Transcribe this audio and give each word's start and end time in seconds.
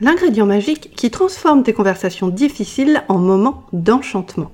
L'ingrédient 0.00 0.46
magique 0.46 0.92
qui 0.94 1.10
transforme 1.10 1.64
tes 1.64 1.72
conversations 1.72 2.28
difficiles 2.28 3.02
en 3.08 3.18
moments 3.18 3.64
d'enchantement. 3.72 4.52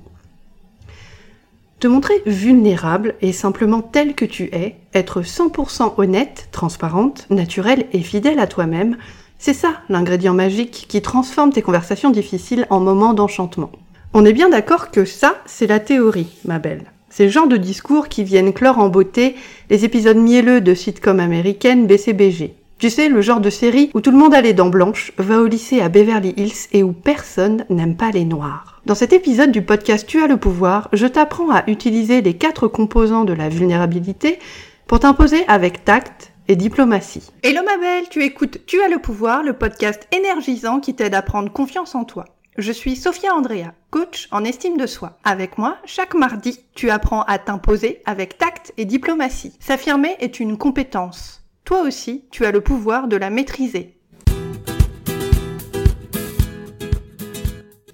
Te 1.80 1.86
montrer 1.86 2.22
vulnérable 2.24 3.14
et 3.20 3.34
simplement 3.34 3.82
tel 3.82 4.14
que 4.14 4.24
tu 4.24 4.44
es, 4.54 4.76
être 4.94 5.20
100% 5.20 5.94
honnête, 5.98 6.48
transparente, 6.50 7.26
naturelle 7.28 7.84
et 7.92 8.00
fidèle 8.00 8.38
à 8.38 8.46
toi-même, 8.46 8.96
c'est 9.38 9.52
ça 9.52 9.82
l'ingrédient 9.90 10.32
magique 10.32 10.86
qui 10.88 11.02
transforme 11.02 11.52
tes 11.52 11.60
conversations 11.60 12.10
difficiles 12.10 12.66
en 12.70 12.80
moments 12.80 13.12
d'enchantement. 13.12 13.70
On 14.14 14.24
est 14.24 14.32
bien 14.32 14.48
d'accord 14.48 14.90
que 14.90 15.04
ça, 15.04 15.34
c'est 15.44 15.66
la 15.66 15.78
théorie, 15.78 16.38
ma 16.46 16.58
belle. 16.58 16.90
C'est 17.10 17.24
le 17.24 17.30
genre 17.30 17.48
de 17.48 17.58
discours 17.58 18.08
qui 18.08 18.24
viennent 18.24 18.54
clore 18.54 18.78
en 18.78 18.88
beauté 18.88 19.36
les 19.68 19.84
épisodes 19.84 20.16
mielleux 20.16 20.62
de 20.62 20.72
sitcom 20.72 21.20
américaine 21.20 21.86
BCBG. 21.86 22.54
Tu 22.84 22.90
sais, 22.90 23.08
le 23.08 23.22
genre 23.22 23.40
de 23.40 23.48
série 23.48 23.90
où 23.94 24.02
tout 24.02 24.10
le 24.10 24.18
monde 24.18 24.34
a 24.34 24.42
les 24.42 24.52
dents 24.52 24.68
blanches, 24.68 25.12
va 25.16 25.38
au 25.38 25.46
lycée 25.46 25.80
à 25.80 25.88
Beverly 25.88 26.34
Hills 26.36 26.68
et 26.72 26.82
où 26.82 26.92
personne 26.92 27.64
n'aime 27.70 27.96
pas 27.96 28.10
les 28.10 28.26
noirs. 28.26 28.82
Dans 28.84 28.94
cet 28.94 29.14
épisode 29.14 29.52
du 29.52 29.62
podcast 29.62 30.06
Tu 30.06 30.22
as 30.22 30.26
le 30.26 30.36
pouvoir, 30.36 30.90
je 30.92 31.06
t'apprends 31.06 31.50
à 31.50 31.64
utiliser 31.66 32.20
les 32.20 32.34
quatre 32.34 32.68
composants 32.68 33.24
de 33.24 33.32
la 33.32 33.48
vulnérabilité 33.48 34.38
pour 34.86 35.00
t'imposer 35.00 35.48
avec 35.48 35.86
tact 35.86 36.34
et 36.46 36.56
diplomatie. 36.56 37.32
Hello 37.42 37.62
ma 37.64 37.78
belle, 37.78 38.10
tu 38.10 38.22
écoutes 38.22 38.66
Tu 38.66 38.82
as 38.82 38.88
le 38.88 38.98
pouvoir, 38.98 39.42
le 39.42 39.54
podcast 39.54 40.06
énergisant 40.12 40.78
qui 40.78 40.94
t'aide 40.94 41.14
à 41.14 41.22
prendre 41.22 41.50
confiance 41.50 41.94
en 41.94 42.04
toi. 42.04 42.26
Je 42.58 42.70
suis 42.70 42.96
Sophia 42.96 43.34
Andrea, 43.34 43.72
coach 43.92 44.28
en 44.30 44.44
estime 44.44 44.76
de 44.76 44.86
soi. 44.86 45.16
Avec 45.24 45.56
moi, 45.56 45.78
chaque 45.86 46.12
mardi, 46.12 46.60
tu 46.74 46.90
apprends 46.90 47.22
à 47.22 47.38
t'imposer 47.38 48.02
avec 48.04 48.36
tact 48.36 48.74
et 48.76 48.84
diplomatie. 48.84 49.54
S'affirmer 49.58 50.16
est 50.20 50.38
une 50.38 50.58
compétence. 50.58 51.43
Toi 51.64 51.80
aussi, 51.80 52.24
tu 52.30 52.44
as 52.44 52.52
le 52.52 52.60
pouvoir 52.60 53.08
de 53.08 53.16
la 53.16 53.30
maîtriser. 53.30 53.96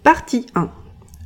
Partie 0.02 0.46
1. 0.56 0.69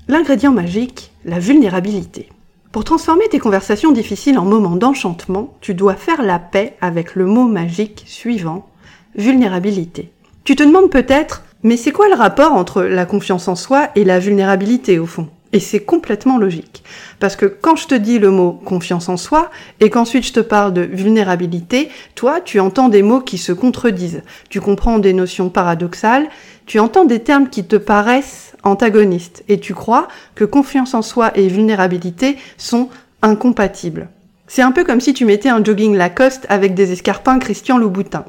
L'ingrédient 0.09 0.53
magique, 0.53 1.11
la 1.25 1.39
vulnérabilité. 1.39 2.29
Pour 2.71 2.85
transformer 2.85 3.27
tes 3.31 3.39
conversations 3.39 3.93
difficiles 3.93 4.39
en 4.39 4.45
moments 4.45 4.77
d'enchantement, 4.77 5.57
tu 5.63 5.73
dois 5.73 5.95
faire 5.95 6.21
la 6.21 6.39
paix 6.39 6.77
avec 6.83 7.15
le 7.15 7.25
mot 7.25 7.47
magique 7.47 8.05
suivant, 8.07 8.69
vulnérabilité. 9.15 10.13
Tu 10.45 10.55
te 10.55 10.63
demandes 10.63 10.91
peut-être, 10.91 11.45
mais 11.63 11.79
c'est 11.79 11.93
quoi 11.93 12.11
le 12.11 12.15
rapport 12.15 12.53
entre 12.53 12.83
la 12.83 13.07
confiance 13.07 13.49
en 13.49 13.55
soi 13.55 13.89
et 13.95 14.05
la 14.05 14.19
vulnérabilité 14.19 14.99
au 14.99 15.07
fond? 15.07 15.31
Et 15.55 15.61
c'est 15.61 15.81
complètement 15.81 16.37
logique. 16.37 16.83
Parce 17.21 17.37
que 17.37 17.47
quand 17.47 17.77
je 17.77 17.87
te 17.87 17.95
dis 17.95 18.19
le 18.19 18.31
mot 18.31 18.53
confiance 18.53 19.09
en 19.09 19.17
soi 19.17 19.51
et 19.81 19.89
qu'ensuite 19.89 20.27
je 20.27 20.33
te 20.33 20.41
parle 20.41 20.75
de 20.75 20.83
vulnérabilité, 20.83 21.89
toi, 22.17 22.41
tu 22.41 22.59
entends 22.59 22.89
des 22.89 23.03
mots 23.03 23.21
qui 23.21 23.39
se 23.39 23.53
contredisent. 23.53 24.23
Tu 24.51 24.61
comprends 24.61 24.99
des 24.99 25.13
notions 25.13 25.49
paradoxales, 25.49 26.27
tu 26.67 26.81
entends 26.81 27.05
des 27.05 27.21
termes 27.21 27.49
qui 27.49 27.65
te 27.65 27.77
paraissent 27.77 28.57
antagonistes 28.65 29.45
et 29.49 29.61
tu 29.61 29.75
crois 29.75 30.09
que 30.35 30.45
confiance 30.45 30.93
en 30.93 31.03
soi 31.03 31.31
et 31.39 31.47
vulnérabilité 31.47 32.37
sont 32.59 32.89
incompatibles. 33.23 34.09
C'est 34.49 34.63
un 34.63 34.73
peu 34.73 34.85
comme 34.85 35.01
si 35.01 35.15
tu 35.15 35.25
mettais 35.25 35.49
un 35.49 35.63
jogging 35.63 35.95
Lacoste 35.95 36.47
avec 36.49 36.75
des 36.75 36.93
escarpins 36.93 37.39
Christian 37.39 37.79
Louboutin. 37.79 38.25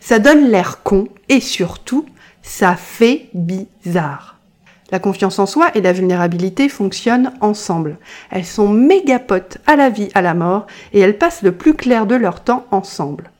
Ça 0.00 0.18
donne 0.18 0.50
l'air 0.50 0.82
con 0.82 1.06
et 1.28 1.40
surtout, 1.40 2.04
ça 2.42 2.74
fait 2.74 3.28
bizarre. 3.32 4.33
La 4.94 5.00
confiance 5.00 5.40
en 5.40 5.46
soi 5.46 5.72
et 5.74 5.80
la 5.80 5.92
vulnérabilité 5.92 6.68
fonctionnent 6.68 7.32
ensemble. 7.40 7.98
Elles 8.30 8.44
sont 8.44 8.68
méga 8.68 9.18
potes 9.18 9.58
à 9.66 9.74
la 9.74 9.90
vie, 9.90 10.08
à 10.14 10.22
la 10.22 10.34
mort, 10.34 10.68
et 10.92 11.00
elles 11.00 11.18
passent 11.18 11.42
le 11.42 11.50
plus 11.50 11.74
clair 11.74 12.06
de 12.06 12.14
leur 12.14 12.44
temps 12.44 12.64
ensemble. 12.70 13.32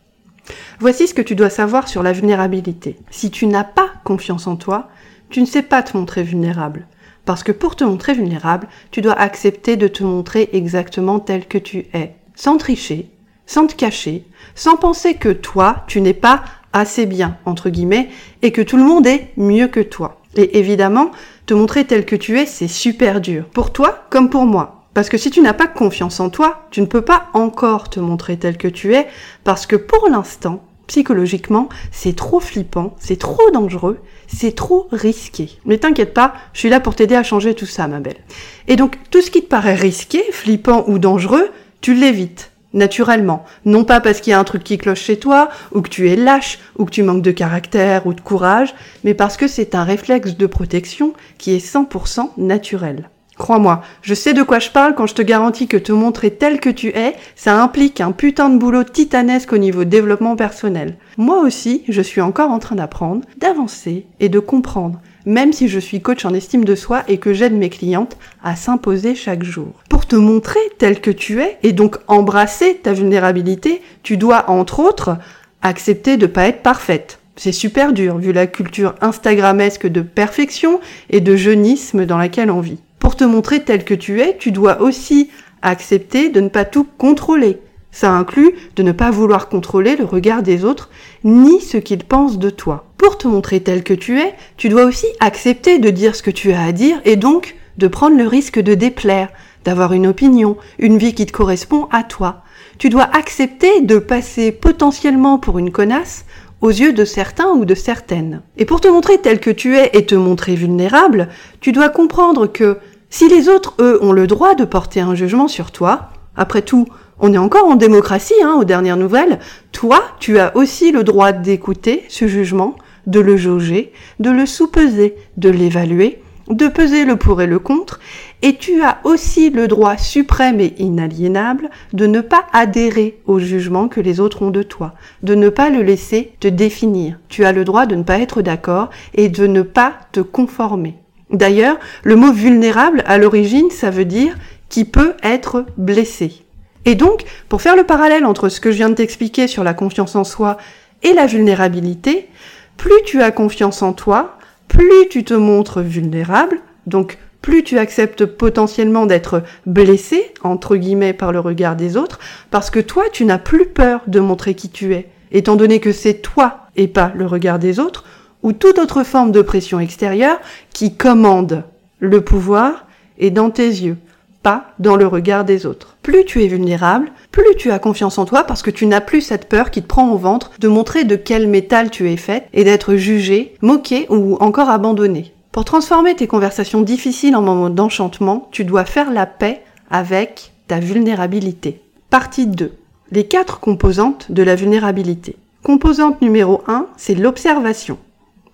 Voici 0.81 1.07
ce 1.07 1.15
que 1.15 1.23
tu 1.23 1.37
dois 1.37 1.51
savoir 1.51 1.87
sur 1.87 2.03
la 2.03 2.11
vulnérabilité. 2.11 2.97
Si 3.09 3.31
tu 3.31 3.47
n'as 3.47 3.63
pas 3.63 3.87
confiance 4.03 4.49
en 4.49 4.57
toi, 4.57 4.89
tu 5.31 5.41
ne 5.41 5.47
sais 5.47 5.63
pas 5.63 5.85
te 5.85 5.97
montrer 5.97 6.25
vulnérable. 6.25 6.89
Parce 7.25 7.45
que 7.45 7.53
pour 7.53 7.77
te 7.77 7.85
montrer 7.85 8.15
vulnérable, 8.15 8.67
tu 8.91 9.01
dois 9.01 9.17
accepter 9.17 9.77
de 9.77 9.87
te 9.87 10.03
montrer 10.03 10.51
exactement 10.55 11.21
tel 11.21 11.47
que 11.47 11.59
tu 11.59 11.87
es, 11.95 12.17
sans 12.35 12.57
tricher, 12.57 13.13
sans 13.47 13.69
te 13.69 13.77
cacher, 13.77 14.25
sans 14.57 14.75
penser 14.75 15.15
que 15.15 15.29
toi, 15.29 15.85
tu 15.87 16.01
n'es 16.01 16.15
pas 16.15 16.43
assez 16.73 17.07
bien, 17.07 17.39
entre 17.45 17.71
guillemets, 17.71 18.09
et 18.43 18.51
que 18.51 18.61
tout 18.61 18.77
le 18.77 18.83
monde 18.83 19.07
est 19.07 19.29
mieux 19.37 19.69
que 19.69 19.79
toi. 19.79 20.21
Et 20.37 20.59
évidemment, 20.59 21.11
te 21.47 21.55
montrer 21.55 21.85
tel 21.85 22.05
que 22.05 22.17
tu 22.17 22.39
es, 22.39 22.47
c'est 22.47 22.69
super 22.69 23.21
dur. 23.21 23.45
Pour 23.53 23.73
toi 23.73 24.07
comme 24.11 24.31
pour 24.31 24.47
moi. 24.47 24.85
Parce 24.95 25.09
que 25.09 25.19
si 25.19 25.31
tu 25.31 25.41
n'as 25.41 25.53
pas 25.53 25.67
confiance 25.67 26.21
en 26.21 26.31
toi, 26.31 26.67
tu 26.71 26.81
ne 26.81 26.87
peux 26.87 27.03
pas 27.03 27.27
encore 27.35 27.91
te 27.91 27.99
montrer 27.99 28.37
tel 28.37 28.57
que 28.57 28.69
tu 28.69 28.95
es, 28.95 29.09
parce 29.43 29.67
que 29.67 29.75
pour 29.75 30.09
l'instant, 30.09 30.63
psychologiquement, 30.87 31.69
c'est 31.91 32.15
trop 32.15 32.39
flippant, 32.39 32.95
c'est 32.99 33.19
trop 33.19 33.51
dangereux, 33.51 33.99
c'est 34.29 34.55
trop 34.55 34.87
risqué. 34.93 35.59
Mais 35.65 35.79
t'inquiète 35.79 36.15
pas, 36.15 36.35
je 36.53 36.61
suis 36.61 36.69
là 36.69 36.79
pour 36.79 36.95
t'aider 36.95 37.17
à 37.17 37.25
changer 37.25 37.55
tout 37.55 37.67
ça, 37.67 37.89
ma 37.89 37.99
belle. 37.99 38.23
Et 38.69 38.77
donc, 38.77 38.99
tout 39.11 39.21
ce 39.21 39.33
qui 39.33 39.43
te 39.43 39.49
paraît 39.49 39.75
risqué, 39.75 40.23
flippant 40.31 40.85
ou 40.87 40.99
dangereux, 40.99 41.51
tu 41.81 41.95
l'évites 41.95 42.53
naturellement. 42.75 43.45
Non 43.65 43.85
pas 43.85 44.01
parce 44.01 44.21
qu'il 44.21 44.33
y 44.33 44.35
a 44.35 44.39
un 44.39 44.45
truc 44.45 44.63
qui 44.63 44.77
cloche 44.77 45.01
chez 45.01 45.19
toi, 45.19 45.49
ou 45.73 45.81
que 45.81 45.89
tu 45.89 46.11
es 46.11 46.17
lâche, 46.17 46.59
ou 46.77 46.85
que 46.85 46.91
tu 46.91 47.03
manques 47.03 47.23
de 47.23 47.31
caractère 47.31 48.07
ou 48.07 48.13
de 48.13 48.21
courage, 48.21 48.75
mais 49.05 49.15
parce 49.15 49.39
que 49.39 49.49
c'est 49.49 49.75
un 49.75 49.85
réflexe 49.85 50.37
de 50.37 50.47
protection 50.47 51.15
qui 51.39 51.55
est 51.55 51.65
100% 51.65 52.31
naturel. 52.37 53.09
Crois-moi, 53.37 53.83
je 54.03 54.15
sais 54.15 54.33
de 54.33 54.45
quoi 54.45 54.61
je 54.61 54.71
parle 54.71 54.95
quand 54.95 55.07
je 55.07 55.15
te 55.15 55.23
garantis 55.23 55.67
que 55.67 55.77
te 55.77 55.91
montrer 55.91 56.31
tel 56.31 56.61
que 56.61 56.71
tu 56.71 56.89
es, 56.89 57.17
ça 57.35 57.61
implique 57.61 58.01
un 58.01 58.13
putain 58.13 58.49
de 58.49 58.59
boulot 58.59 58.85
titanesque 58.85 59.53
au 59.53 59.59
niveau 59.59 59.83
développement 59.85 60.37
personnel. 60.37 60.97
Moi 61.17 61.41
aussi, 61.41 61.83
je 61.89 62.01
suis 62.01 62.21
encore 62.21 62.51
en 62.51 62.61
train 62.61 62.77
d'apprendre, 62.77 63.23
d'avancer 63.39 64.07
et 64.21 64.29
de 64.29 64.39
comprendre 64.39 65.01
même 65.27 65.53
si 65.53 65.69
je 65.69 65.79
suis 65.79 66.01
coach 66.01 66.25
en 66.25 66.35
estime 66.35 66.65
de 66.65 66.75
soi 66.75 67.03
et 67.09 67.19
que 67.19 67.33
j'aide 67.33 67.55
mes 67.55 67.71
clientes 67.71 68.17
à 68.43 68.57
s'imposer 68.57 69.15
chaque 69.15 69.43
jour. 69.43 69.73
Pour 69.89 70.07
te 70.07 70.17
montrer 70.17 70.61
tel 70.79 71.01
que 71.01 71.11
tu 71.11 71.41
es 71.41 71.59
et 71.63 71.73
donc 71.73 71.97
embrasser 72.07 72.77
ta 72.83 72.93
vulnérabilité, 72.93 73.83
tu 74.03 74.17
dois 74.17 74.51
entre 74.51 74.81
autres 74.81 75.17
accepter 75.63 76.17
de 76.17 76.27
pas 76.27 76.47
être 76.47 76.63
parfaite. 76.63 77.19
C'est 77.37 77.53
super 77.53 77.93
dur 77.93 78.19
vu 78.19 78.33
la 78.33 78.47
culture 78.47 78.95
instagrammesque 79.01 79.87
de 79.87 80.03
perfection 80.03 80.81
et 81.11 81.21
de 81.21 81.35
jeunisme 81.35 82.07
dans 82.07 82.19
laquelle 82.19 82.51
on 82.51 82.61
vit. 82.61 82.79
Pour 83.01 83.17
te 83.17 83.25
montrer 83.25 83.65
tel 83.65 83.85
que 83.85 83.95
tu 83.95 84.21
es, 84.21 84.37
tu 84.39 84.53
dois 84.53 84.81
aussi 84.81 85.31
accepter 85.63 86.29
de 86.29 86.41
ne 86.41 86.49
pas 86.49 86.65
tout 86.65 86.87
contrôler. 86.97 87.59
Ça 87.91 88.11
inclut 88.11 88.53
de 88.77 88.83
ne 88.83 88.93
pas 88.93 89.11
vouloir 89.11 89.49
contrôler 89.49 89.97
le 89.97 90.05
regard 90.05 90.43
des 90.43 90.65
autres, 90.65 90.91
ni 91.23 91.61
ce 91.61 91.77
qu'ils 91.77 92.05
pensent 92.05 92.39
de 92.39 92.51
toi. 92.51 92.87
Pour 93.05 93.19
te 93.19 93.29
montrer 93.29 93.61
tel 93.61 93.85
que 93.85 93.93
tu 93.93 94.19
es, 94.19 94.35
tu 94.57 94.71
dois 94.71 94.87
aussi 94.87 95.05
accepter 95.21 95.79
de 95.79 95.91
dire 95.91 96.17
ce 96.17 96.23
que 96.23 96.31
tu 96.31 96.55
as 96.55 96.63
à 96.63 96.73
dire 96.73 97.03
et 97.05 97.17
donc 97.17 97.55
de 97.77 97.87
prendre 97.87 98.17
le 98.17 98.27
risque 98.27 98.59
de 98.59 98.73
déplaire, 98.73 99.29
d'avoir 99.63 99.93
une 99.93 100.07
opinion, 100.07 100.57
une 100.79 100.97
vie 100.97 101.13
qui 101.13 101.27
te 101.27 101.33
correspond 101.33 101.87
à 101.93 102.03
toi. 102.03 102.45
Tu 102.79 102.89
dois 102.89 103.07
accepter 103.15 103.83
de 103.83 103.99
passer 103.99 104.53
potentiellement 104.53 105.39
pour 105.39 105.59
une 105.59 105.71
connasse 105.71 106.25
aux 106.63 106.71
yeux 106.71 106.95
de 106.95 107.05
certains 107.05 107.51
ou 107.51 107.67
de 107.67 107.75
certaines. 107.75 108.41
Et 108.57 108.65
pour 108.65 108.81
te 108.81 108.89
montrer 108.89 109.19
tel 109.19 109.39
que 109.39 109.51
tu 109.51 109.77
es 109.77 109.91
et 109.93 110.07
te 110.07 110.15
montrer 110.15 110.55
vulnérable, 110.55 111.29
tu 111.61 111.73
dois 111.73 111.91
comprendre 111.91 112.47
que 112.47 112.79
si 113.11 113.29
les 113.29 113.51
autres, 113.51 113.75
eux, 113.81 113.99
ont 114.03 114.13
le 114.13 114.27
droit 114.27 114.55
de 114.55 114.65
porter 114.65 115.01
un 115.01 115.15
jugement 115.15 115.47
sur 115.47 115.73
toi, 115.73 116.09
après 116.37 116.63
tout, 116.63 116.87
on 117.21 117.35
est 117.35 117.39
encore 117.39 117.67
en 117.69 117.77
démocratie, 117.77 118.33
hein, 118.43 118.57
aux 118.59 118.65
dernières 118.65 118.97
nouvelles. 118.97 119.41
Toi, 119.73 120.03
tu 120.21 120.39
as 120.39 120.57
aussi 120.57 120.91
le 120.91 121.05
droit 121.05 121.33
d'écouter 121.33 122.05
ce 122.09 122.27
jugement, 122.27 122.77
de 123.07 123.21
le 123.21 123.37
jauger, 123.37 123.93
de 124.21 124.31
le 124.31 124.47
sous-peser, 124.47 125.15
de 125.37 125.51
l'évaluer, 125.51 126.21
de 126.49 126.69
peser 126.69 127.05
le 127.05 127.17
pour 127.17 127.41
et 127.41 127.47
le 127.47 127.59
contre, 127.59 128.01
et 128.43 128.57
tu 128.57 128.83
as 128.83 128.99
aussi 129.05 129.51
le 129.51 129.67
droit 129.67 129.97
suprême 129.97 130.61
et 130.61 130.75
inaliénable 130.79 131.71
de 131.93 132.07
ne 132.07 132.21
pas 132.21 132.45
adhérer 132.53 133.19
au 133.27 133.39
jugement 133.39 133.89
que 133.89 134.01
les 134.01 134.21
autres 134.21 134.43
ont 134.43 134.51
de 134.51 134.63
toi, 134.63 134.95
de 135.23 135.35
ne 135.35 135.49
pas 135.49 135.71
le 135.71 135.83
laisser 135.83 136.33
te 136.41 136.49
définir. 136.49 137.19
Tu 137.29 137.45
as 137.45 137.53
le 137.53 137.65
droit 137.65 137.87
de 137.87 137.95
ne 137.95 138.03
pas 138.03 138.19
être 138.19 138.43
d'accord 138.43 138.91
et 139.15 139.29
de 139.29 139.47
ne 139.47 139.63
pas 139.63 139.95
te 140.13 140.21
conformer. 140.21 140.95
D'ailleurs, 141.31 141.79
le 142.03 142.17
mot 142.17 142.33
vulnérable, 142.33 143.03
à 143.07 143.17
l'origine, 143.17 143.71
ça 143.71 143.91
veut 143.91 144.05
dire 144.05 144.37
qui 144.69 144.85
peut 144.85 145.15
être 145.23 145.65
blessé. 145.79 146.45
Et 146.85 146.95
donc, 146.95 147.25
pour 147.49 147.63
faire 147.63 147.77
le 147.77 147.85
parallèle 147.85 148.27
entre 148.27 148.49
ce 148.49 148.61
que 148.61 148.71
je 148.71 148.77
viens 148.77 148.91
de 148.91 148.95
t'expliquer 148.95 149.47
sur 149.47 149.65
la 149.65 149.73
confiance 149.73 150.17
en 150.17 150.25
soi 150.25 150.59
et 151.03 151.13
la 151.13 151.27
vulnérabilité, 151.27 152.29
plus 152.77 153.03
tu 153.05 153.23
as 153.23 153.31
confiance 153.31 153.83
en 153.83 153.93
toi, 153.93 154.39
plus 154.69 155.09
tu 155.11 155.25
te 155.25 155.35
montres 155.35 155.81
vulnérable, 155.81 156.61
donc 156.87 157.19
plus 157.43 157.63
tu 157.63 157.79
acceptes 157.79 158.25
potentiellement 158.25 159.07
d'être 159.07 159.43
blessé, 159.67 160.33
entre 160.43 160.77
guillemets, 160.77 161.13
par 161.13 161.31
le 161.31 161.41
regard 161.41 161.77
des 161.77 161.97
autres, 161.97 162.19
parce 162.51 162.71
que 162.71 162.81
toi, 162.81 163.05
tu 163.13 163.25
n'as 163.25 163.39
plus 163.39 163.67
peur 163.67 164.01
de 164.07 164.21
montrer 164.21 164.55
qui 164.55 164.71
tu 164.71 164.95
es, 164.95 165.09
étant 165.31 165.57
donné 165.57 165.79
que 165.79 165.93
c'est 165.93 166.15
toi 166.15 166.61
et 166.77 166.89
pas 166.89 167.13
le 167.15 167.27
regard 167.27 167.59
des 167.59 167.79
autres, 167.81 168.05
ou 168.43 168.53
toute 168.53 168.79
autre 168.79 169.05
forme 169.05 169.33
de 169.33 169.43
pression 169.43 169.79
extérieure 169.81 170.39
qui 170.73 170.97
commande 170.97 171.65
le 171.99 172.23
pouvoir 172.23 172.87
est 173.19 173.31
dans 173.31 173.51
tes 173.51 173.67
yeux 173.67 173.97
pas 174.45 174.75
dans 174.79 174.95
le 174.95 175.09
regard 175.09 175.45
des 175.45 175.67
autres. 175.67 175.97
Plus 176.03 176.25
tu 176.25 176.45
es 176.45 176.47
vulnérable, 176.47 177.11
plus 177.33 177.57
tu 177.57 177.73
as 177.73 177.81
confiance 177.81 178.19
en 178.19 178.27
toi 178.27 178.45
parce 178.45 178.63
que 178.63 178.71
tu 178.71 178.87
n'as 178.87 179.01
plus 179.01 179.23
cette 179.23 179.49
peur 179.49 179.73
qui 179.73 179.83
te 179.83 179.89
prend 179.89 180.13
au 180.13 180.19
ventre 180.19 180.53
de 180.61 180.69
montrer 180.69 181.03
de 181.03 181.17
quel 181.17 181.49
métal 181.49 181.91
tu 181.91 182.09
es 182.09 182.17
faite 182.17 182.47
et 182.53 182.63
d'être 182.63 182.95
jugé, 182.95 183.57
moqué 183.63 184.07
ou 184.11 184.37
encore 184.37 184.71
abandonné. 184.71 185.33
Pour 185.51 185.65
transformer 185.65 186.15
tes 186.15 186.27
conversations 186.27 186.83
difficiles 186.83 187.35
en 187.35 187.43
moments 187.43 187.71
d'enchantement, 187.71 188.49
tu 188.53 188.65
dois 188.65 188.85
faire 188.85 189.11
la 189.11 189.27
paix 189.27 189.63
avec 189.91 190.53
ta 190.69 190.79
vulnérabilité. 190.79 191.81
Partie 192.11 192.47
2. 192.47 192.73
Les 193.11 193.25
quatre 193.25 193.61
composantes 193.61 194.31
de 194.31 194.43
la 194.43 194.57
vulnérabilité. 194.57 195.37
Composante 195.63 196.21
numéro 196.21 196.63
1, 196.69 196.87
c'est 196.97 197.15
l'observation. 197.15 197.99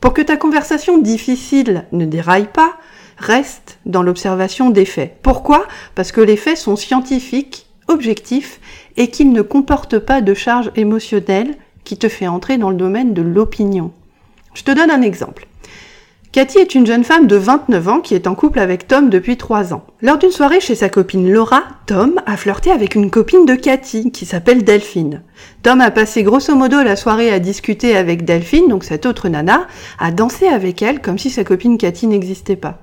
Pour 0.00 0.14
que 0.14 0.22
ta 0.22 0.36
conversation 0.36 0.98
difficile 0.98 1.84
ne 1.92 2.06
déraille 2.06 2.48
pas, 2.52 2.74
reste 3.20 3.78
dans 3.86 4.02
l'observation 4.02 4.70
des 4.70 4.84
faits. 4.84 5.18
Pourquoi? 5.22 5.66
Parce 5.94 6.10
que 6.10 6.20
les 6.20 6.36
faits 6.36 6.56
sont 6.56 6.76
scientifiques, 6.76 7.66
objectifs, 7.86 8.60
et 8.96 9.08
qu'ils 9.08 9.32
ne 9.32 9.42
comportent 9.42 9.98
pas 9.98 10.20
de 10.22 10.34
charge 10.34 10.72
émotionnelle 10.74 11.56
qui 11.84 11.96
te 11.96 12.08
fait 12.08 12.26
entrer 12.26 12.58
dans 12.58 12.70
le 12.70 12.76
domaine 12.76 13.14
de 13.14 13.22
l'opinion. 13.22 13.92
Je 14.54 14.64
te 14.64 14.70
donne 14.72 14.90
un 14.90 15.02
exemple. 15.02 15.46
Cathy 16.32 16.58
est 16.58 16.76
une 16.76 16.86
jeune 16.86 17.02
femme 17.02 17.26
de 17.26 17.34
29 17.34 17.88
ans 17.88 17.98
qui 17.98 18.14
est 18.14 18.28
en 18.28 18.36
couple 18.36 18.60
avec 18.60 18.86
Tom 18.86 19.10
depuis 19.10 19.36
3 19.36 19.74
ans. 19.74 19.82
Lors 20.00 20.16
d'une 20.16 20.30
soirée 20.30 20.60
chez 20.60 20.76
sa 20.76 20.88
copine 20.88 21.28
Laura, 21.28 21.64
Tom 21.86 22.20
a 22.24 22.36
flirté 22.36 22.70
avec 22.70 22.94
une 22.94 23.10
copine 23.10 23.46
de 23.46 23.56
Cathy 23.56 24.12
qui 24.12 24.26
s'appelle 24.26 24.62
Delphine. 24.62 25.24
Tom 25.64 25.80
a 25.80 25.90
passé 25.90 26.22
grosso 26.22 26.54
modo 26.54 26.84
la 26.84 26.94
soirée 26.94 27.32
à 27.32 27.40
discuter 27.40 27.96
avec 27.96 28.24
Delphine, 28.24 28.68
donc 28.68 28.84
cette 28.84 29.06
autre 29.06 29.28
nana, 29.28 29.66
à 29.98 30.12
danser 30.12 30.46
avec 30.46 30.82
elle 30.82 31.00
comme 31.00 31.18
si 31.18 31.30
sa 31.30 31.42
copine 31.42 31.78
Cathy 31.78 32.06
n'existait 32.06 32.54
pas. 32.54 32.78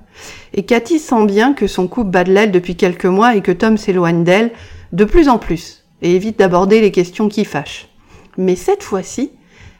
Et 0.52 0.64
Cathy 0.64 0.98
sent 0.98 1.24
bien 1.24 1.54
que 1.54 1.66
son 1.66 1.88
couple 1.88 2.10
bat 2.10 2.24
de 2.24 2.32
l'aile 2.32 2.52
depuis 2.52 2.76
quelques 2.76 3.06
mois 3.06 3.34
et 3.34 3.40
que 3.40 3.52
Tom 3.52 3.78
s'éloigne 3.78 4.24
d'elle 4.24 4.50
de 4.92 5.06
plus 5.06 5.30
en 5.30 5.38
plus 5.38 5.84
et 6.02 6.14
évite 6.14 6.38
d'aborder 6.38 6.82
les 6.82 6.92
questions 6.92 7.30
qui 7.30 7.46
fâchent. 7.46 7.88
Mais 8.36 8.56
cette 8.56 8.82
fois-ci, 8.82 9.30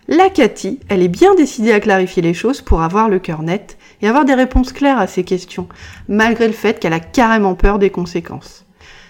la 0.08 0.31
Cathy, 0.31 0.81
elle 0.88 1.02
est 1.02 1.08
bien 1.08 1.34
décidée 1.34 1.72
à 1.72 1.81
clarifier 1.81 2.22
les 2.22 2.32
choses 2.32 2.62
pour 2.62 2.81
avoir 2.81 3.10
le 3.10 3.19
cœur 3.19 3.43
net 3.43 3.76
et 4.00 4.08
avoir 4.08 4.25
des 4.25 4.32
réponses 4.32 4.72
claires 4.72 4.99
à 4.99 5.06
ses 5.06 5.22
questions, 5.22 5.69
malgré 6.08 6.46
le 6.46 6.55
fait 6.55 6.81
qu'elle 6.81 6.94
a 6.94 7.00
carrément 7.00 7.55
peur 7.55 7.78
des 7.78 7.90
conséquences. 7.90 8.64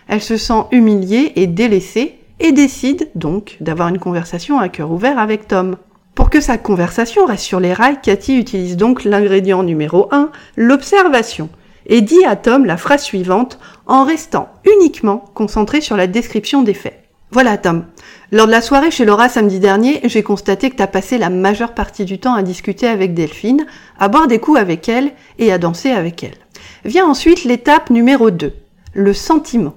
Elle 0.09 0.21
se 0.21 0.37
sent 0.37 0.65
humiliée 0.73 1.33
et 1.37 1.47
délaissée 1.47 2.19
et 2.41 2.51
décide 2.51 3.11
donc 3.15 3.59
d'avoir 3.61 3.89
une 3.89 4.01
conversation 4.01 4.59
à 4.59 4.69
cœur 4.69 4.91
ouvert 4.91 5.21
avec 5.21 5.47
Tom. 5.47 5.77
Pour 6.17 6.31
que 6.31 6.41
sa 6.41 6.59
conversation 6.59 7.27
reste 7.27 7.45
sur 7.45 7.61
les 7.61 7.73
rails, 7.73 8.01
Cathy 8.03 8.37
utilise 8.37 8.77
donc 8.77 9.05
l'ingrédient 9.05 9.63
numéro 9.63 10.09
1, 10.11 10.31
l'observation, 10.57 11.49
et 11.87 12.01
dit 12.01 12.25
à 12.25 12.35
Tom 12.35 12.65
la 12.65 12.77
phrase 12.77 13.05
suivante 13.05 13.61
en 13.87 14.05
restant 14.05 14.49
uniquement 14.65 15.25
concentré 15.35 15.81
sur 15.81 15.97
la 15.97 16.09
description 16.09 16.63
des 16.63 16.75
faits. 16.75 17.05
Voilà 17.31 17.57
Tom. 17.57 17.85
Lors 18.31 18.47
de 18.47 18.53
la 18.53 18.61
soirée 18.61 18.91
chez 18.91 19.07
Laura 19.07 19.31
samedi 19.31 19.59
dernier, 19.59 20.01
j'ai 20.05 20.23
constaté 20.23 20.69
que 20.69 20.77
tu 20.77 20.83
as 20.83 20.87
passé 20.87 21.17
la 21.17 21.31
majeure 21.31 21.73
partie 21.73 22.05
du 22.05 22.19
temps 22.19 22.35
à 22.35 22.43
discuter 22.43 22.87
avec 22.87 23.15
Delphine, 23.15 23.65
à 23.99 24.09
boire 24.09 24.29
des 24.29 24.39
coups 24.39 24.59
avec 24.59 24.87
elle 24.91 25.13
et 25.39 25.51
à 25.51 25.57
danser 25.57 25.91
avec 25.91 26.23
elle. 26.23 26.37
Vient 26.85 27.07
ensuite 27.07 27.45
l'étape 27.45 27.89
numéro 27.89 28.31
2, 28.31 28.53
le 28.93 29.13
sentiment. 29.15 29.75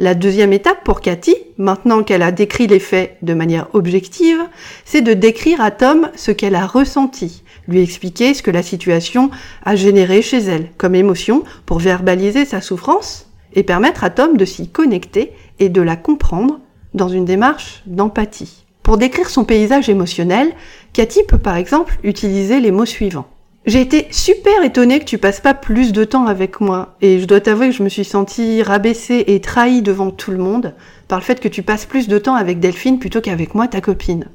La 0.00 0.16
deuxième 0.16 0.52
étape 0.52 0.82
pour 0.82 1.00
Cathy, 1.00 1.36
maintenant 1.58 2.02
qu'elle 2.02 2.22
a 2.22 2.32
décrit 2.32 2.66
les 2.66 2.80
faits 2.80 3.18
de 3.22 3.34
manière 3.34 3.68
objective, 3.72 4.40
c'est 4.84 5.00
de 5.00 5.12
décrire 5.12 5.60
à 5.60 5.70
Tom 5.70 6.10
ce 6.16 6.32
qu'elle 6.32 6.56
a 6.56 6.66
ressenti, 6.66 7.44
lui 7.68 7.82
expliquer 7.82 8.34
ce 8.34 8.42
que 8.42 8.50
la 8.50 8.64
situation 8.64 9.30
a 9.64 9.76
généré 9.76 10.22
chez 10.22 10.38
elle 10.38 10.72
comme 10.76 10.96
émotion 10.96 11.44
pour 11.66 11.78
verbaliser 11.78 12.46
sa 12.46 12.60
souffrance 12.60 13.30
et 13.52 13.62
permettre 13.62 14.02
à 14.02 14.10
Tom 14.10 14.36
de 14.36 14.44
s'y 14.44 14.68
connecter 14.68 15.32
et 15.60 15.68
de 15.68 15.80
la 15.80 15.94
comprendre 15.94 16.58
dans 16.96 17.08
une 17.08 17.24
démarche 17.24 17.82
d'empathie. 17.86 18.64
Pour 18.82 18.98
décrire 18.98 19.30
son 19.30 19.44
paysage 19.44 19.88
émotionnel, 19.88 20.52
Cathy 20.92 21.22
peut 21.28 21.38
par 21.38 21.56
exemple 21.56 21.98
utiliser 22.02 22.60
les 22.60 22.70
mots 22.72 22.86
suivants. 22.86 23.26
J'ai 23.66 23.80
été 23.80 24.06
super 24.12 24.62
étonnée 24.62 25.00
que 25.00 25.04
tu 25.04 25.18
passes 25.18 25.40
pas 25.40 25.52
plus 25.52 25.92
de 25.92 26.04
temps 26.04 26.26
avec 26.26 26.60
moi, 26.60 26.94
et 27.02 27.18
je 27.18 27.24
dois 27.26 27.40
t'avouer 27.40 27.70
que 27.70 27.74
je 27.74 27.82
me 27.82 27.88
suis 27.88 28.04
sentie 28.04 28.62
rabaissée 28.62 29.24
et 29.26 29.40
trahie 29.40 29.82
devant 29.82 30.12
tout 30.12 30.30
le 30.30 30.38
monde 30.38 30.74
par 31.08 31.18
le 31.18 31.24
fait 31.24 31.40
que 31.40 31.48
tu 31.48 31.62
passes 31.62 31.84
plus 31.84 32.06
de 32.06 32.18
temps 32.18 32.36
avec 32.36 32.60
Delphine 32.60 33.00
plutôt 33.00 33.20
qu'avec 33.20 33.56
moi, 33.56 33.66
ta 33.66 33.80
copine. 33.80 34.28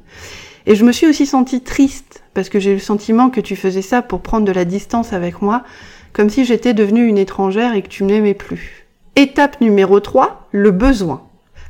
Et 0.66 0.74
je 0.74 0.84
me 0.84 0.92
suis 0.92 1.06
aussi 1.06 1.24
sentie 1.24 1.62
triste, 1.62 2.22
parce 2.34 2.50
que 2.50 2.60
j'ai 2.60 2.72
eu 2.72 2.74
le 2.74 2.80
sentiment 2.80 3.30
que 3.30 3.40
tu 3.40 3.56
faisais 3.56 3.82
ça 3.82 4.02
pour 4.02 4.20
prendre 4.20 4.46
de 4.46 4.52
la 4.52 4.66
distance 4.66 5.14
avec 5.14 5.40
moi, 5.40 5.64
comme 6.12 6.28
si 6.28 6.44
j'étais 6.44 6.74
devenue 6.74 7.06
une 7.06 7.18
étrangère 7.18 7.74
et 7.74 7.80
que 7.80 7.88
tu 7.88 8.04
ne 8.04 8.12
m'aimais 8.12 8.34
plus. 8.34 8.86
Étape 9.16 9.62
numéro 9.62 9.98
3, 9.98 10.48
le 10.52 10.70
besoin. 10.72 11.22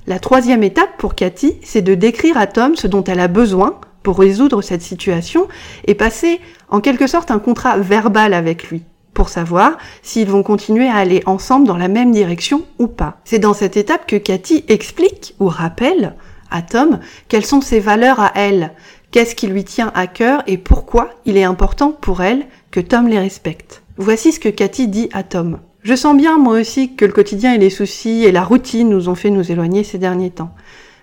La 0.08 0.18
troisième 0.18 0.64
étape 0.64 0.96
pour 0.98 1.14
Cathy, 1.14 1.58
c'est 1.62 1.80
de 1.80 1.94
décrire 1.94 2.36
à 2.36 2.48
Tom 2.48 2.74
ce 2.74 2.88
dont 2.88 3.04
elle 3.04 3.20
a 3.20 3.28
besoin 3.28 3.78
pour 4.02 4.18
résoudre 4.18 4.60
cette 4.60 4.82
situation 4.82 5.46
et 5.86 5.94
passer 5.94 6.40
en 6.68 6.80
quelque 6.80 7.06
sorte 7.06 7.30
un 7.30 7.38
contrat 7.38 7.76
verbal 7.78 8.34
avec 8.34 8.68
lui 8.68 8.82
pour 9.14 9.28
savoir 9.28 9.78
s'ils 10.02 10.28
vont 10.28 10.42
continuer 10.42 10.88
à 10.88 10.96
aller 10.96 11.22
ensemble 11.26 11.68
dans 11.68 11.76
la 11.76 11.86
même 11.86 12.10
direction 12.10 12.62
ou 12.80 12.88
pas. 12.88 13.20
C'est 13.24 13.38
dans 13.38 13.54
cette 13.54 13.76
étape 13.76 14.06
que 14.06 14.16
Cathy 14.16 14.64
explique 14.66 15.36
ou 15.38 15.46
rappelle 15.46 16.16
à 16.50 16.62
Tom 16.62 16.98
quelles 17.28 17.46
sont 17.46 17.60
ses 17.60 17.78
valeurs 17.78 18.18
à 18.18 18.32
elle, 18.34 18.72
qu'est-ce 19.12 19.36
qui 19.36 19.46
lui 19.46 19.62
tient 19.62 19.92
à 19.94 20.08
cœur 20.08 20.42
et 20.48 20.58
pourquoi 20.58 21.10
il 21.26 21.36
est 21.36 21.44
important 21.44 21.92
pour 21.92 22.22
elle 22.22 22.46
que 22.72 22.80
Tom 22.80 23.06
les 23.06 23.20
respecte. 23.20 23.82
Voici 23.98 24.32
ce 24.32 24.40
que 24.40 24.48
Cathy 24.48 24.88
dit 24.88 25.10
à 25.12 25.22
Tom. 25.22 25.60
Je 25.82 25.96
sens 25.96 26.16
bien, 26.16 26.38
moi 26.38 26.60
aussi, 26.60 26.94
que 26.94 27.04
le 27.04 27.10
quotidien 27.12 27.54
et 27.54 27.58
les 27.58 27.68
soucis 27.68 28.24
et 28.24 28.30
la 28.30 28.44
routine 28.44 28.88
nous 28.88 29.08
ont 29.08 29.16
fait 29.16 29.30
nous 29.30 29.50
éloigner 29.50 29.82
ces 29.82 29.98
derniers 29.98 30.30
temps. 30.30 30.54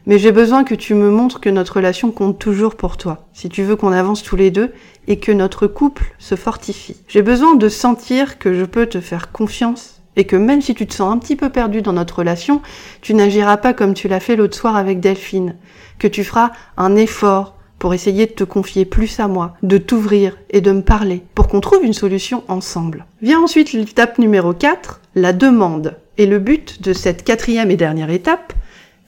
Mais 0.06 0.18
j'ai 0.18 0.32
besoin 0.32 0.64
que 0.64 0.74
tu 0.74 0.94
me 0.94 1.12
montres 1.12 1.42
que 1.42 1.50
notre 1.50 1.76
relation 1.76 2.12
compte 2.12 2.40
toujours 2.40 2.76
pour 2.76 2.96
toi, 2.96 3.28
si 3.34 3.50
tu 3.50 3.64
veux 3.64 3.76
qu'on 3.76 3.92
avance 3.92 4.24
tous 4.24 4.38
les 4.38 4.52
deux 4.52 4.72
et 5.08 5.20
que 5.20 5.34
notre 5.34 5.68
couple 5.68 6.16
se 6.18 6.36
fortifie. 6.36 6.96
J'ai 7.10 7.22
besoin 7.22 7.56
de 7.56 7.68
sentir 7.68 8.40
que 8.40 8.54
je 8.54 8.64
peux 8.64 8.86
te 8.86 9.02
faire 9.02 9.34
confiance 9.34 10.02
et 10.16 10.24
que 10.24 10.38
même 10.38 10.62
si 10.62 10.74
tu 10.74 10.88
te 10.88 10.94
sens 10.94 11.14
un 11.14 11.18
petit 11.18 11.36
peu 11.36 11.50
perdu 11.50 11.82
dans 11.82 11.92
notre 11.92 12.20
relation, 12.20 12.62
tu 13.02 13.14
n'agiras 13.14 13.58
pas 13.58 13.74
comme 13.74 13.94
tu 13.94 14.08
l'as 14.08 14.22
fait 14.22 14.38
l'autre 14.38 14.56
soir 14.56 14.78
avec 14.78 15.02
Delphine, 15.02 15.58
que 16.00 16.08
tu 16.08 16.24
feras 16.24 16.52
un 16.78 16.96
effort 16.96 17.59
pour 17.80 17.94
essayer 17.94 18.28
de 18.28 18.34
te 18.34 18.44
confier 18.44 18.86
plus 18.86 19.20
à 19.20 19.28
moi, 19.28 19.56
de 19.64 19.78
t'ouvrir 19.78 20.38
et 20.52 20.62
de 20.62 20.72
me 20.72 20.82
parler, 20.82 21.24
pour 21.34 21.48
qu'on 21.48 21.62
trouve 21.62 21.84
une 21.84 21.94
solution 21.94 22.44
ensemble. 22.48 23.06
Vient 23.22 23.40
ensuite 23.42 23.74
l'étape 23.74 24.20
numéro 24.20 24.54
4, 24.54 25.02
la 25.16 25.34
demande. 25.34 25.96
Et 26.18 26.26
le 26.26 26.40
but 26.40 26.82
de 26.82 26.94
cette 26.94 27.24
quatrième 27.24 27.72
et 27.72 27.78
dernière 27.78 28.10
étape, 28.10 28.54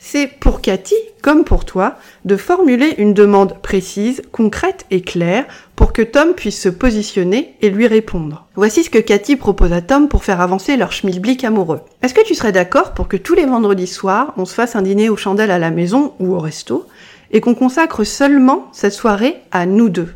c'est 0.04 0.26
pour 0.26 0.62
Cathy, 0.62 0.96
comme 1.22 1.44
pour 1.44 1.64
toi, 1.64 1.96
de 2.26 2.36
formuler 2.36 2.96
une 2.98 3.14
demande 3.14 3.58
précise, 3.62 4.24
concrète 4.32 4.86
et 4.90 5.02
claire 5.02 5.46
pour 5.76 5.94
que 5.94 6.02
Tom 6.02 6.34
puisse 6.34 6.60
se 6.60 6.70
positionner 6.70 7.56
et 7.62 7.70
lui 7.70 7.86
répondre. 7.86 8.48
Voici 8.56 8.84
ce 8.84 8.90
que 8.90 8.98
Cathy 8.98 9.36
propose 9.36 9.74
à 9.74 9.82
Tom 9.82 10.08
pour 10.08 10.24
faire 10.24 10.42
avancer 10.42 10.76
leur 10.76 10.92
schmilblick 10.92 11.44
amoureux. 11.44 11.82
Est-ce 12.02 12.16
que 12.16 12.26
tu 12.26 12.34
serais 12.34 12.52
d'accord 12.52 12.94
pour 12.94 13.08
que 13.08 13.18
tous 13.18 13.36
les 13.36 13.46
vendredis 13.46 13.86
soirs, 13.86 14.34
on 14.38 14.46
se 14.46 14.56
fasse 14.56 14.76
un 14.76 14.82
dîner 14.82 15.10
aux 15.10 15.18
chandelles 15.18 15.52
à 15.52 15.60
la 15.60 15.70
maison 15.70 16.14
ou 16.20 16.34
au 16.34 16.40
resto? 16.40 16.88
Et 17.32 17.42
qu'on 17.42 17.56
consacre 17.56 18.04
seulement 18.04 18.68
cette 18.72 18.94
soirée 18.94 19.38
à 19.52 19.66
nous 19.66 19.90
deux. 19.90 20.14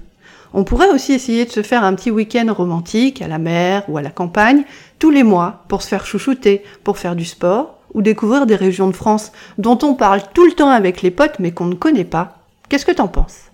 On 0.54 0.64
pourrait 0.64 0.92
aussi 0.92 1.12
essayer 1.12 1.46
de 1.46 1.52
se 1.52 1.64
faire 1.64 1.84
un 1.84 1.94
petit 1.96 2.12
week-end 2.12 2.54
romantique 2.54 3.22
à 3.22 3.28
la 3.28 3.40
mer 3.40 3.84
ou 3.90 3.98
à 3.98 4.02
la 4.02 4.10
campagne 4.10 4.64
tous 5.00 5.10
les 5.12 5.24
mois 5.24 5.64
pour 5.68 5.82
se 5.82 5.90
faire 5.90 6.06
chouchouter, 6.06 6.64
pour 6.84 6.98
faire 6.98 7.16
du 7.16 7.26
sport 7.26 7.78
ou 7.94 8.02
découvrir 8.02 8.46
des 8.46 8.56
régions 8.56 8.88
de 8.88 8.96
France 8.96 9.32
dont 9.58 9.80
on 9.84 9.96
parle 9.96 10.22
tout 10.34 10.46
le 10.46 10.54
temps 10.54 10.70
avec 10.70 11.02
les 11.02 11.12
potes 11.12 11.40
mais 11.40 11.52
qu'on 11.52 11.66
ne 11.66 11.76
connaît 11.76 12.06
pas. 12.06 12.38
Qu'est-ce 12.70 12.86
que 12.86 12.92
t'en 12.92 13.08
penses? 13.08 13.52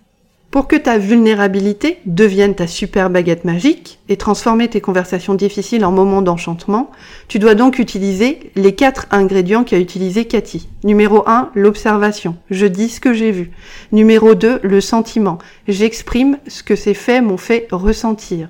Pour 0.52 0.68
que 0.68 0.76
ta 0.76 0.98
vulnérabilité 0.98 2.00
devienne 2.06 2.56
ta 2.56 2.68
super 2.68 3.10
baguette 3.10 3.46
magique 3.46 4.00
et 4.10 4.18
transformer 4.18 4.68
tes 4.68 4.82
conversations 4.82 5.34
difficiles 5.34 5.86
en 5.86 5.92
moments 5.94 6.22
d'enchantement, 6.22 6.92
tu 7.30 7.40
dois 7.40 7.56
donc 7.56 7.80
utiliser 7.80 8.52
les 8.58 8.76
quatre 8.76 9.08
ingrédients 9.12 9.64
qu'a 9.64 9.80
utilisé 9.80 10.26
Cathy. 10.26 10.68
Numéro 10.84 11.24
1, 11.26 11.52
l'observation. 11.56 12.36
Je 12.50 12.66
dis 12.66 12.90
ce 12.90 13.00
que 13.00 13.14
j'ai 13.14 13.32
vu. 13.32 13.52
Numéro 13.94 14.36
2, 14.36 14.60
le 14.62 14.82
sentiment. 14.82 15.40
J'exprime 15.70 16.38
ce 16.48 16.64
que 16.64 16.76
ces 16.76 16.94
faits 16.94 17.24
m'ont 17.24 17.38
fait 17.38 17.68
ressentir. 17.72 18.50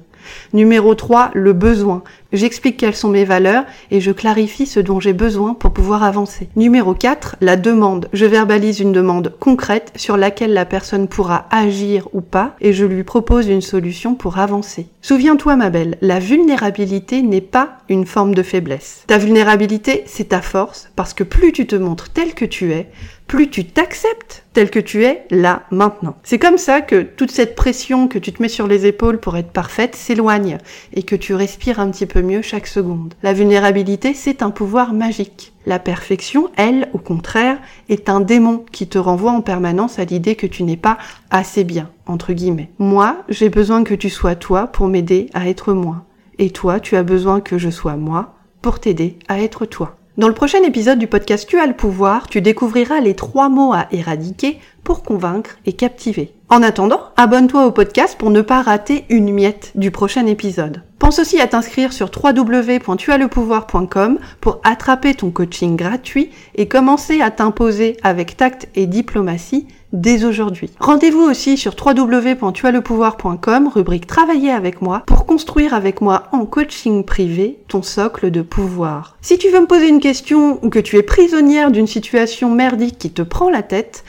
Numéro 0.53 0.95
3, 0.95 1.31
le 1.33 1.53
besoin. 1.53 2.03
J'explique 2.33 2.77
quelles 2.77 2.95
sont 2.95 3.09
mes 3.09 3.25
valeurs 3.25 3.65
et 3.89 3.99
je 3.99 4.11
clarifie 4.11 4.65
ce 4.65 4.79
dont 4.79 4.99
j'ai 4.99 5.13
besoin 5.13 5.53
pour 5.53 5.71
pouvoir 5.71 6.03
avancer. 6.03 6.47
Numéro 6.55 6.93
4, 6.93 7.35
la 7.41 7.57
demande. 7.57 8.07
Je 8.13 8.25
verbalise 8.25 8.79
une 8.79 8.93
demande 8.93 9.33
concrète 9.39 9.91
sur 9.95 10.15
laquelle 10.15 10.53
la 10.53 10.65
personne 10.65 11.07
pourra 11.07 11.47
agir 11.51 12.07
ou 12.13 12.21
pas 12.21 12.55
et 12.61 12.71
je 12.71 12.85
lui 12.85 13.03
propose 13.03 13.47
une 13.47 13.61
solution 13.61 14.15
pour 14.15 14.37
avancer. 14.37 14.87
Souviens-toi 15.01 15.55
ma 15.57 15.69
belle, 15.69 15.97
la 16.01 16.19
vulnérabilité 16.19 17.21
n'est 17.21 17.41
pas 17.41 17.77
une 17.89 18.05
forme 18.05 18.33
de 18.33 18.43
faiblesse. 18.43 19.03
Ta 19.07 19.17
vulnérabilité, 19.17 20.03
c'est 20.05 20.29
ta 20.29 20.41
force 20.41 20.89
parce 20.95 21.13
que 21.13 21.23
plus 21.23 21.51
tu 21.51 21.67
te 21.67 21.75
montres 21.75 22.09
tel 22.09 22.33
que 22.33 22.45
tu 22.45 22.71
es, 22.71 22.89
plus 23.31 23.49
tu 23.49 23.63
t'acceptes 23.63 24.43
tel 24.51 24.69
que 24.69 24.79
tu 24.79 25.05
es 25.05 25.25
là, 25.31 25.63
maintenant. 25.71 26.17
C'est 26.21 26.37
comme 26.37 26.57
ça 26.57 26.81
que 26.81 27.01
toute 27.01 27.31
cette 27.31 27.55
pression 27.55 28.09
que 28.09 28.19
tu 28.19 28.33
te 28.33 28.41
mets 28.41 28.49
sur 28.49 28.67
les 28.67 28.85
épaules 28.85 29.21
pour 29.21 29.37
être 29.37 29.51
parfaite 29.51 29.95
s'éloigne 29.95 30.57
et 30.91 31.03
que 31.03 31.15
tu 31.15 31.33
respires 31.33 31.79
un 31.79 31.89
petit 31.91 32.05
peu 32.05 32.21
mieux 32.21 32.41
chaque 32.41 32.67
seconde. 32.67 33.13
La 33.23 33.31
vulnérabilité, 33.31 34.13
c'est 34.13 34.41
un 34.41 34.51
pouvoir 34.51 34.91
magique. 34.91 35.53
La 35.65 35.79
perfection, 35.79 36.49
elle, 36.57 36.89
au 36.91 36.97
contraire, 36.97 37.57
est 37.87 38.09
un 38.09 38.19
démon 38.19 38.65
qui 38.69 38.89
te 38.89 38.97
renvoie 38.97 39.31
en 39.31 39.41
permanence 39.41 39.97
à 39.97 40.03
l'idée 40.03 40.35
que 40.35 40.45
tu 40.45 40.63
n'es 40.63 40.75
pas 40.75 40.97
assez 41.29 41.63
bien, 41.63 41.89
entre 42.07 42.33
guillemets. 42.33 42.71
Moi, 42.79 43.23
j'ai 43.29 43.47
besoin 43.47 43.85
que 43.85 43.95
tu 43.95 44.09
sois 44.09 44.35
toi 44.35 44.67
pour 44.67 44.89
m'aider 44.89 45.29
à 45.33 45.47
être 45.47 45.71
moi. 45.71 46.03
Et 46.37 46.49
toi, 46.49 46.81
tu 46.81 46.97
as 46.97 47.03
besoin 47.03 47.39
que 47.39 47.57
je 47.57 47.69
sois 47.69 47.95
moi 47.95 48.35
pour 48.61 48.81
t'aider 48.81 49.19
à 49.29 49.39
être 49.39 49.65
toi. 49.65 49.95
Dans 50.17 50.27
le 50.27 50.33
prochain 50.33 50.61
épisode 50.63 50.99
du 50.99 51.07
podcast 51.07 51.47
Tu 51.47 51.57
as 51.57 51.65
le 51.65 51.73
pouvoir, 51.73 52.27
tu 52.27 52.41
découvriras 52.41 52.99
les 52.99 53.15
trois 53.15 53.47
mots 53.47 53.71
à 53.71 53.87
éradiquer 53.91 54.59
pour 54.83 55.03
convaincre 55.03 55.51
et 55.65 55.71
captiver. 55.71 56.33
En 56.49 56.61
attendant, 56.63 56.99
abonne-toi 57.15 57.65
au 57.65 57.71
podcast 57.71 58.17
pour 58.17 58.29
ne 58.29 58.41
pas 58.41 58.61
rater 58.61 59.05
une 59.07 59.33
miette 59.33 59.71
du 59.75 59.89
prochain 59.89 60.25
épisode. 60.25 60.81
Pense 60.99 61.19
aussi 61.19 61.39
à 61.39 61.47
t'inscrire 61.47 61.93
sur 61.93 62.11
www.tuaslepouvoir.com 62.13 64.19
pour 64.41 64.59
attraper 64.65 65.13
ton 65.13 65.31
coaching 65.31 65.77
gratuit 65.77 66.31
et 66.55 66.67
commencer 66.67 67.21
à 67.21 67.31
t'imposer 67.31 67.95
avec 68.03 68.35
tact 68.35 68.67
et 68.75 68.87
diplomatie 68.87 69.65
dès 69.93 70.23
aujourd'hui. 70.23 70.69
Rendez-vous 70.79 71.21
aussi 71.21 71.57
sur 71.57 71.75
www.tuaslepouvoir.com, 71.75 73.69
rubrique 73.73 74.07
Travailler 74.07 74.51
avec 74.51 74.81
moi, 74.81 75.03
pour 75.05 75.25
construire 75.25 75.73
avec 75.73 76.01
moi 76.01 76.23
en 76.31 76.45
coaching 76.45 77.03
privé 77.03 77.59
ton 77.67 77.81
socle 77.81 78.31
de 78.31 78.41
pouvoir. 78.41 79.17
Si 79.21 79.37
tu 79.37 79.49
veux 79.49 79.61
me 79.61 79.67
poser 79.67 79.89
une 79.89 79.99
question 79.99 80.59
ou 80.63 80.69
que 80.69 80.79
tu 80.79 80.97
es 80.97 81.03
prisonnière 81.03 81.71
d'une 81.71 81.87
situation 81.87 82.49
merdique 82.49 82.97
qui 82.97 83.11
te 83.11 83.21
prend 83.21 83.49
la 83.49 83.63
tête, 83.63 84.03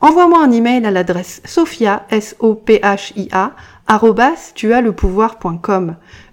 Envoie-moi 0.00 0.40
un 0.44 0.52
email 0.52 0.86
à 0.86 0.92
l'adresse 0.92 1.42
sophia, 1.44 2.06
S-O-P-H-I-A. 2.10 3.52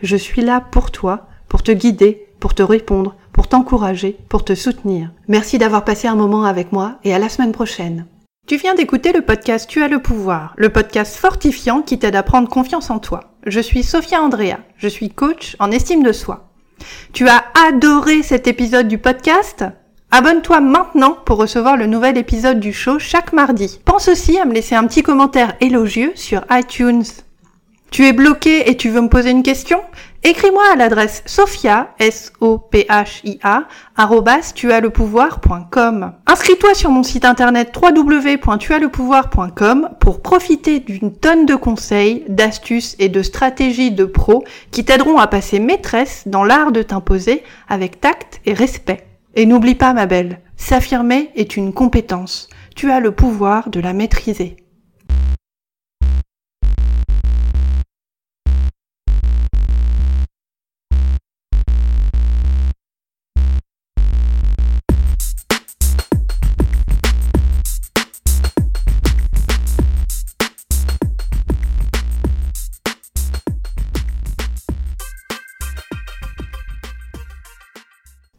Je 0.02 0.16
suis 0.16 0.42
là 0.42 0.62
pour 0.72 0.92
toi, 0.92 1.28
pour 1.48 1.64
te 1.64 1.72
guider, 1.72 2.28
pour 2.40 2.54
te 2.54 2.62
répondre, 2.62 3.16
pour 3.34 3.48
t'encourager, 3.48 4.18
pour 4.30 4.46
te 4.46 4.54
soutenir. 4.54 5.10
Merci 5.28 5.58
d'avoir 5.58 5.84
passé 5.84 6.08
un 6.08 6.16
moment 6.16 6.44
avec 6.44 6.72
moi 6.72 7.00
et 7.04 7.14
à 7.14 7.20
la 7.20 7.30
semaine 7.30 7.54
prochaine. 7.54 8.06
Tu 8.48 8.58
viens 8.58 8.76
d'écouter 8.76 9.12
le 9.12 9.24
podcast 9.24 9.68
Tu 9.68 9.82
as 9.82 9.88
le 9.88 10.00
pouvoir, 10.00 10.54
le 10.56 10.70
podcast 10.70 11.16
fortifiant 11.16 11.82
qui 11.82 11.98
t'aide 11.98 12.16
à 12.16 12.22
prendre 12.22 12.48
confiance 12.48 12.92
en 12.92 13.00
toi. 13.00 13.32
Je 13.48 13.60
suis 13.60 13.82
Sophia 13.82 14.22
Andrea, 14.22 14.58
je 14.78 14.88
suis 14.88 15.10
coach 15.10 15.56
en 15.58 15.72
estime 15.72 16.04
de 16.04 16.12
soi. 16.12 16.52
Tu 17.12 17.28
as 17.28 17.44
adoré 17.68 18.22
cet 18.22 18.46
épisode 18.46 18.88
du 18.88 19.00
podcast? 19.00 19.66
Abonne-toi 20.12 20.62
maintenant 20.62 21.18
pour 21.26 21.38
recevoir 21.38 21.76
le 21.76 21.88
nouvel 21.88 22.20
épisode 22.20 22.60
du 22.60 22.72
show 22.72 23.00
chaque 23.00 23.34
mardi. 23.34 23.80
Pense 23.84 24.10
aussi 24.10 24.38
à 24.38 24.46
me 24.46 24.54
laisser 24.54 24.76
un 24.76 24.86
petit 24.86 25.02
commentaire 25.02 25.56
élogieux 25.60 26.12
sur 26.14 26.46
iTunes. 26.52 27.04
Tu 27.90 28.06
es 28.06 28.14
bloqué 28.14 28.70
et 28.70 28.78
tu 28.78 28.90
veux 28.90 29.02
me 29.02 29.10
poser 29.10 29.32
une 29.32 29.42
question? 29.42 29.82
Écris-moi 30.28 30.64
à 30.74 30.76
l'adresse 30.76 31.22
sophia, 31.28 31.90
s 32.00 32.34
o 32.40 32.58
p 32.58 32.88
h 32.90 33.22
i 33.26 33.38
a 33.44 33.66
Inscris-toi 36.26 36.74
sur 36.74 36.90
mon 36.90 37.04
site 37.04 37.26
internet 37.26 37.72
www.tuaslepouvoir.com 37.80 39.90
pour 40.00 40.24
profiter 40.24 40.80
d'une 40.80 41.14
tonne 41.14 41.46
de 41.46 41.54
conseils, 41.54 42.26
d'astuces 42.28 42.96
et 42.98 43.08
de 43.08 43.22
stratégies 43.22 43.92
de 43.92 44.06
pros 44.06 44.44
qui 44.72 44.84
t'aideront 44.84 45.20
à 45.20 45.28
passer 45.28 45.60
maîtresse 45.60 46.24
dans 46.26 46.44
l'art 46.44 46.72
de 46.72 46.82
t'imposer 46.82 47.44
avec 47.70 48.02
tact 48.02 48.42
et 48.48 48.54
respect. 48.54 49.06
Et 49.36 49.46
n'oublie 49.46 49.76
pas, 49.76 49.94
ma 49.94 50.08
belle, 50.08 50.40
s'affirmer 50.58 51.30
est 51.36 51.56
une 51.56 51.72
compétence. 51.72 52.50
Tu 52.76 52.90
as 52.90 53.00
le 53.00 53.12
pouvoir 53.12 53.70
de 53.70 53.80
la 53.80 53.94
maîtriser. 53.94 54.58